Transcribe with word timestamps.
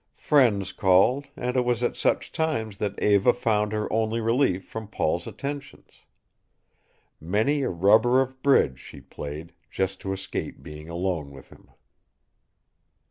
Friends 0.17 0.71
called, 0.71 1.27
and 1.37 1.55
it 1.55 1.63
was 1.63 1.83
at 1.83 1.95
such 1.95 2.31
times 2.31 2.79
that 2.79 2.99
Eva 2.99 3.33
found 3.33 3.71
her 3.71 3.87
only 3.93 4.19
relief 4.19 4.65
from 4.67 4.87
Paul's 4.87 5.27
attentions. 5.27 6.05
Many 7.19 7.61
a 7.61 7.69
rubber 7.69 8.19
of 8.19 8.41
bridge 8.41 8.79
she 8.79 8.99
played 8.99 9.53
just 9.69 9.99
to 10.01 10.11
escape 10.11 10.63
being 10.63 10.89
alone 10.89 11.29
with 11.29 11.51
him. 11.51 11.69